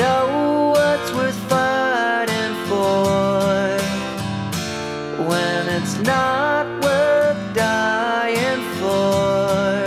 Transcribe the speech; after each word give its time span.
know 0.00 0.72
what's 0.74 1.10
worth 1.12 1.40
fighting 1.52 2.54
for 2.68 3.78
when 5.30 5.62
it's 5.76 5.96
not 6.12 6.64
worth 6.82 7.42
dying 7.54 8.62
for. 8.78 9.84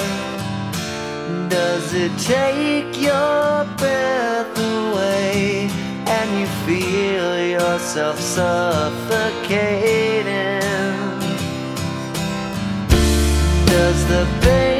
Does 1.50 1.86
it 1.94 2.14
take 2.36 2.92
your 3.10 3.66
breath 3.82 4.56
away 4.58 5.70
and 6.16 6.28
you 6.40 6.48
feel 6.66 7.30
yourself 7.58 8.20
suffocating? 8.20 9.42
Does 13.66 14.00
the 14.14 14.24
pain 14.42 14.73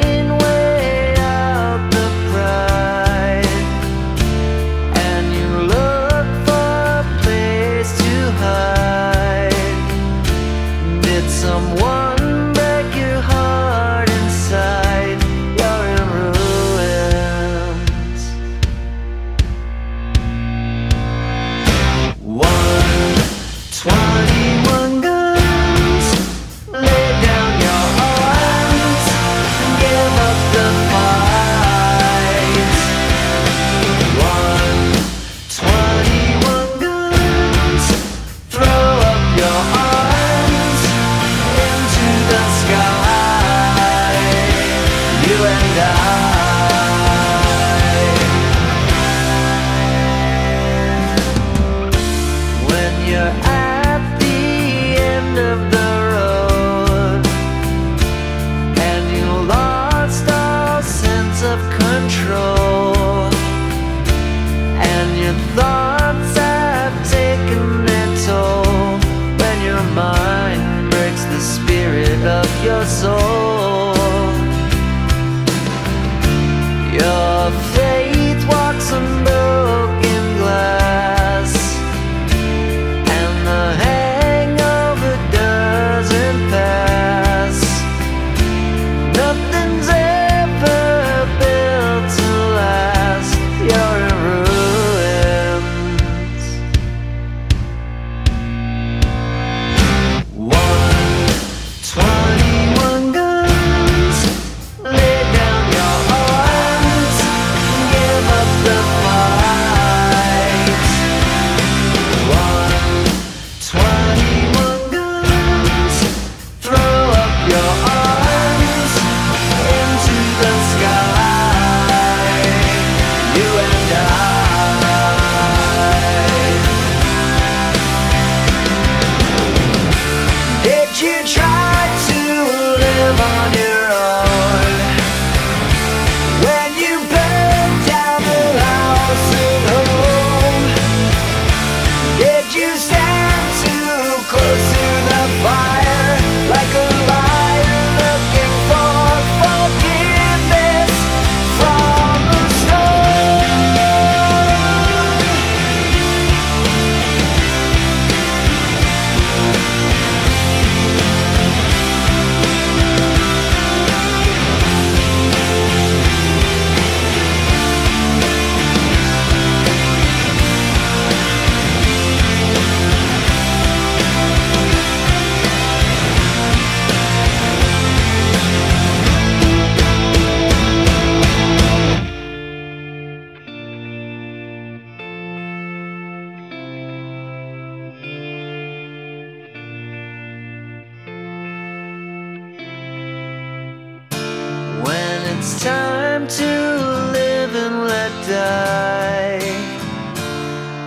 to 196.28 197.10
live 197.12 197.54
and 197.54 197.84
let 197.84 198.10
die. 198.26 199.40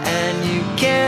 And 0.06 0.46
you 0.46 0.64
can't. 0.76 1.07